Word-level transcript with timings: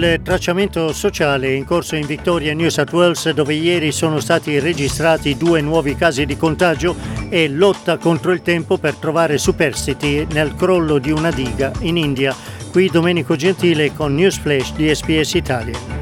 Il 0.00 0.20
tracciamento 0.22 0.92
sociale 0.92 1.54
in 1.54 1.64
corso 1.64 1.96
in 1.96 2.06
Victoria, 2.06 2.54
New 2.54 2.68
South 2.68 2.92
Wales, 2.92 3.30
dove 3.30 3.54
ieri 3.54 3.90
sono 3.90 4.20
stati 4.20 4.60
registrati 4.60 5.36
due 5.36 5.60
nuovi 5.60 5.96
casi 5.96 6.24
di 6.24 6.36
contagio 6.36 6.94
e 7.28 7.48
lotta 7.48 7.96
contro 7.96 8.30
il 8.30 8.40
tempo 8.40 8.78
per 8.78 8.94
trovare 8.94 9.38
superstiti 9.38 10.24
nel 10.30 10.54
crollo 10.54 10.98
di 10.98 11.10
una 11.10 11.32
diga 11.32 11.72
in 11.80 11.96
India. 11.96 12.32
Qui 12.70 12.88
Domenico 12.90 13.34
Gentile 13.34 13.92
con 13.92 14.14
News 14.14 14.38
Flash 14.38 14.72
di 14.74 14.94
SPS 14.94 15.34
Italia. 15.34 15.97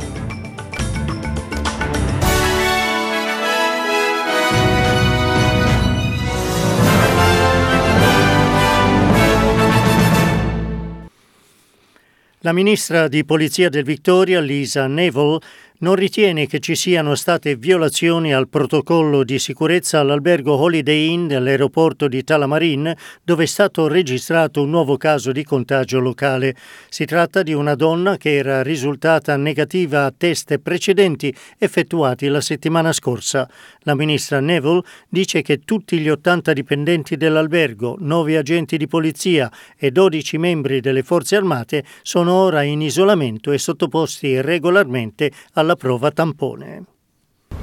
La 12.46 12.52
ministra 12.52 13.08
di 13.08 13.24
Polizia 13.24 13.68
del 13.68 13.82
Victoria, 13.82 14.38
Lisa 14.38 14.86
Neville, 14.86 15.40
non 15.78 15.94
ritiene 15.94 16.46
che 16.46 16.60
ci 16.60 16.74
siano 16.74 17.14
state 17.14 17.56
violazioni 17.56 18.32
al 18.32 18.48
protocollo 18.48 19.24
di 19.24 19.38
sicurezza 19.38 20.00
all'albergo 20.00 20.54
Holiday 20.54 21.10
Inn 21.10 21.26
dell'aeroporto 21.26 22.08
di 22.08 22.24
Talamarin, 22.24 22.94
dove 23.22 23.44
è 23.44 23.46
stato 23.46 23.86
registrato 23.86 24.62
un 24.62 24.70
nuovo 24.70 24.96
caso 24.96 25.32
di 25.32 25.44
contagio 25.44 25.98
locale. 25.98 26.54
Si 26.88 27.04
tratta 27.04 27.42
di 27.42 27.52
una 27.52 27.74
donna 27.74 28.16
che 28.16 28.36
era 28.36 28.62
risultata 28.62 29.36
negativa 29.36 30.04
a 30.04 30.14
test 30.16 30.56
precedenti 30.58 31.34
effettuati 31.58 32.28
la 32.28 32.40
settimana 32.40 32.92
scorsa. 32.92 33.48
La 33.80 33.94
ministra 33.94 34.40
Neville 34.40 34.82
dice 35.08 35.42
che 35.42 35.58
tutti 35.58 35.98
gli 35.98 36.08
80 36.08 36.52
dipendenti 36.52 37.16
dell'albergo, 37.16 37.96
9 37.98 38.36
agenti 38.38 38.76
di 38.76 38.86
polizia 38.86 39.50
e 39.76 39.90
12 39.90 40.38
membri 40.38 40.80
delle 40.80 41.02
forze 41.02 41.36
armate 41.36 41.84
sono 42.02 42.32
ora 42.32 42.62
in 42.62 42.80
isolamento 42.80 43.52
e 43.52 43.58
sottoposti 43.58 44.40
regolarmente 44.40 45.30
alla 45.52 45.65
alla 45.66 45.74
prova 45.74 46.10
tampone. 46.10 46.86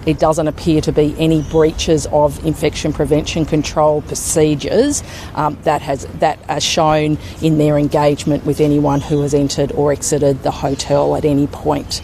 It 0.05 0.19
doesn't 0.19 0.47
appear 0.47 0.81
to 0.81 0.91
be 0.91 1.15
any 1.17 1.41
breaches 1.43 2.07
of 2.11 2.45
infection 2.45 2.91
prevention 2.91 3.45
control 3.45 4.01
procedures 4.01 5.01
um, 5.35 5.57
that 5.63 5.81
has 5.81 6.05
that 6.19 6.37
are 6.49 6.59
shown 6.59 7.17
in 7.41 7.57
their 7.57 7.77
engagement 7.77 8.45
with 8.45 8.59
anyone 8.59 8.99
who 8.99 9.21
has 9.21 9.33
entered 9.33 9.71
or 9.71 9.93
exited 9.93 10.43
the 10.43 10.51
hotel 10.51 11.15
at 11.15 11.23
any 11.23 11.47
point. 11.47 12.01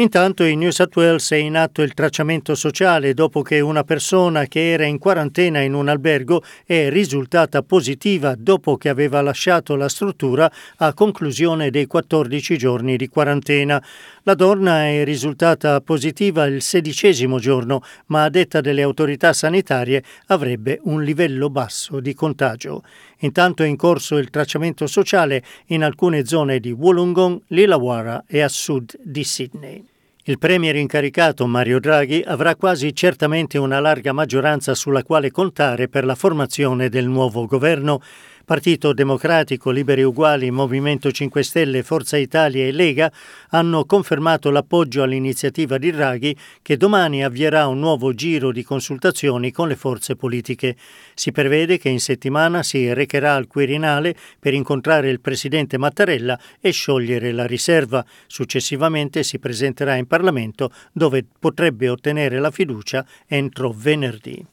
Intanto 0.00 0.44
in 0.44 0.60
New 0.60 0.70
South 0.70 0.96
Wales 0.96 1.30
è 1.30 1.36
in 1.36 1.56
atto 1.56 1.82
il 1.82 1.92
tracciamento 1.92 2.54
sociale 2.54 3.12
dopo 3.12 3.42
che 3.42 3.60
una 3.60 3.84
persona 3.84 4.46
che 4.46 4.70
era 4.70 4.86
in 4.86 4.96
quarantena 4.98 5.60
in 5.60 5.74
un 5.74 5.88
albergo 5.88 6.42
è 6.64 6.88
risultata 6.88 7.62
positiva 7.62 8.34
dopo 8.34 8.78
che 8.78 8.88
aveva 8.88 9.20
lasciato 9.20 9.76
la 9.76 9.90
struttura 9.90 10.50
a 10.76 10.94
conclusione 10.94 11.68
dei 11.68 11.86
14 11.86 12.56
giorni 12.56 12.96
di 12.96 13.08
quarantena. 13.08 13.84
La 14.24 14.34
donna 14.34 14.86
è 14.86 15.02
risultata 15.02 15.80
positiva 15.80 16.44
il 16.44 16.60
sedicesimo 16.60 17.38
giorno, 17.38 17.80
ma 18.06 18.24
a 18.24 18.28
detta 18.28 18.60
delle 18.60 18.82
autorità 18.82 19.32
sanitarie 19.32 20.02
avrebbe 20.26 20.78
un 20.82 21.02
livello 21.02 21.48
basso 21.48 22.00
di 22.00 22.12
contagio. 22.12 22.82
Intanto 23.20 23.62
è 23.62 23.66
in 23.66 23.76
corso 23.76 24.18
il 24.18 24.28
tracciamento 24.28 24.86
sociale 24.86 25.42
in 25.68 25.82
alcune 25.82 26.26
zone 26.26 26.60
di 26.60 26.70
Wollongong, 26.70 27.40
Lillawara 27.48 28.24
e 28.26 28.42
a 28.42 28.48
sud 28.48 28.94
di 29.02 29.24
Sydney. 29.24 29.84
Il 30.24 30.38
premier 30.38 30.76
incaricato 30.76 31.46
Mario 31.46 31.80
Draghi 31.80 32.22
avrà 32.24 32.54
quasi 32.54 32.94
certamente 32.94 33.56
una 33.56 33.80
larga 33.80 34.12
maggioranza 34.12 34.74
sulla 34.74 35.02
quale 35.02 35.30
contare 35.30 35.88
per 35.88 36.04
la 36.04 36.14
formazione 36.14 36.90
del 36.90 37.08
nuovo 37.08 37.46
governo 37.46 38.02
Partito 38.50 38.92
Democratico, 38.92 39.70
Liberi 39.70 40.02
Uguali, 40.02 40.50
Movimento 40.50 41.12
5 41.12 41.40
Stelle, 41.44 41.84
Forza 41.84 42.16
Italia 42.16 42.66
e 42.66 42.72
Lega 42.72 43.08
hanno 43.50 43.84
confermato 43.84 44.50
l'appoggio 44.50 45.04
all'iniziativa 45.04 45.78
di 45.78 45.92
Draghi 45.92 46.36
che 46.60 46.76
domani 46.76 47.22
avvierà 47.22 47.68
un 47.68 47.78
nuovo 47.78 48.12
giro 48.12 48.50
di 48.50 48.64
consultazioni 48.64 49.52
con 49.52 49.68
le 49.68 49.76
forze 49.76 50.16
politiche. 50.16 50.74
Si 51.14 51.30
prevede 51.30 51.78
che 51.78 51.90
in 51.90 52.00
settimana 52.00 52.64
si 52.64 52.92
recherà 52.92 53.36
al 53.36 53.46
Quirinale 53.46 54.16
per 54.40 54.52
incontrare 54.52 55.10
il 55.10 55.20
presidente 55.20 55.78
Mattarella 55.78 56.36
e 56.60 56.72
sciogliere 56.72 57.30
la 57.30 57.46
riserva. 57.46 58.04
Successivamente 58.26 59.22
si 59.22 59.38
presenterà 59.38 59.94
in 59.94 60.08
Parlamento 60.08 60.72
dove 60.92 61.24
potrebbe 61.38 61.88
ottenere 61.88 62.40
la 62.40 62.50
fiducia 62.50 63.06
entro 63.28 63.72
venerdì. 63.72 64.44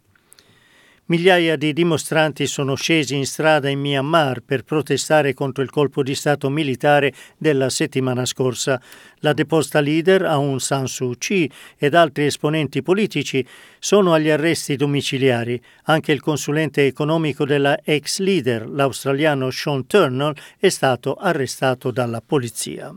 Migliaia 1.09 1.55
di 1.55 1.71
dimostranti 1.71 2.47
sono 2.47 2.75
scesi 2.75 3.15
in 3.15 3.25
strada 3.25 3.69
in 3.69 3.79
Myanmar 3.79 4.41
per 4.41 4.63
protestare 4.63 5.33
contro 5.33 5.63
il 5.63 5.69
colpo 5.69 6.03
di 6.03 6.13
Stato 6.13 6.49
militare 6.49 7.13
della 7.37 7.69
settimana 7.69 8.25
scorsa. 8.25 8.81
La 9.19 9.31
deposta 9.31 9.79
leader 9.79 10.23
Aung 10.23 10.59
San 10.59 10.85
Suu 10.85 11.13
Kyi 11.17 11.49
ed 11.77 11.93
altri 11.93 12.25
esponenti 12.25 12.81
politici 12.81 13.45
sono 13.79 14.11
agli 14.11 14.29
arresti 14.29 14.75
domiciliari. 14.75 15.61
Anche 15.83 16.11
il 16.11 16.19
consulente 16.19 16.85
economico 16.85 17.45
della 17.45 17.79
ex 17.85 18.19
leader, 18.19 18.67
l'australiano 18.67 19.49
Sean 19.49 19.87
Turnell, 19.87 20.33
è 20.59 20.67
stato 20.67 21.13
arrestato 21.13 21.89
dalla 21.89 22.19
polizia. 22.19 22.93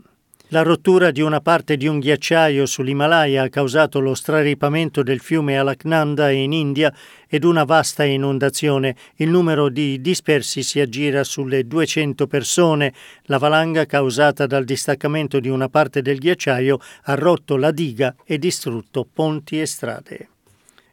La 0.53 0.63
rottura 0.63 1.11
di 1.11 1.21
una 1.21 1.39
parte 1.39 1.77
di 1.77 1.87
un 1.87 1.99
ghiacciaio 1.99 2.65
sull'Himalaya 2.65 3.43
ha 3.43 3.47
causato 3.47 4.01
lo 4.01 4.13
straripamento 4.13 5.01
del 5.01 5.21
fiume 5.21 5.57
Alaknanda 5.57 6.29
in 6.29 6.51
India 6.51 6.93
ed 7.29 7.45
una 7.45 7.63
vasta 7.63 8.03
inondazione. 8.03 8.97
Il 9.15 9.29
numero 9.29 9.69
di 9.69 10.01
dispersi 10.01 10.61
si 10.61 10.81
aggira 10.81 11.23
sulle 11.23 11.65
200 11.65 12.27
persone. 12.27 12.93
La 13.27 13.37
valanga 13.37 13.85
causata 13.85 14.45
dal 14.45 14.65
distaccamento 14.65 15.39
di 15.39 15.47
una 15.47 15.69
parte 15.69 16.01
del 16.01 16.17
ghiacciaio 16.17 16.79
ha 17.03 17.15
rotto 17.15 17.55
la 17.55 17.71
diga 17.71 18.13
e 18.25 18.37
distrutto 18.37 19.07
ponti 19.09 19.61
e 19.61 19.65
strade. 19.65 20.30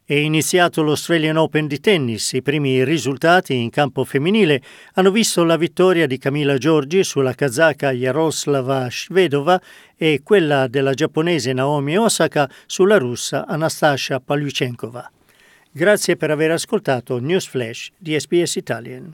È 0.09 0.15
iniziato 0.15 0.81
l'Australian 0.81 1.37
Open 1.37 1.67
di 1.67 1.79
tennis. 1.79 2.33
I 2.33 2.41
primi 2.41 2.83
risultati 2.83 3.53
in 3.53 3.69
campo 3.69 4.03
femminile 4.03 4.59
hanno 4.93 5.11
visto 5.11 5.43
la 5.43 5.55
vittoria 5.55 6.07
di 6.07 6.17
Camila 6.17 6.57
Giorgi 6.57 7.03
sulla 7.03 7.35
kazaka 7.35 7.91
Yaroslava 7.91 8.89
Shvedova 8.89 9.61
e 9.95 10.21
quella 10.23 10.67
della 10.67 10.95
giapponese 10.95 11.53
Naomi 11.53 11.95
Osaka 11.95 12.49
sulla 12.65 12.97
russa 12.97 13.45
Anastasia 13.45 14.19
Palyuchenkova. 14.19 15.11
Grazie 15.69 16.15
per 16.15 16.31
aver 16.31 16.49
ascoltato 16.53 17.19
News 17.19 17.45
Flash 17.45 17.91
di 17.95 18.19
SBS 18.19 18.55
Italian. 18.55 19.13